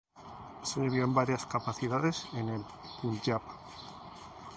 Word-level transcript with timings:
Sirvió 0.63 1.03
en 1.03 1.13
varias 1.13 1.45
capacidades 1.45 2.27
en 2.33 2.49
el 2.49 2.63
Punyab. 3.03 3.39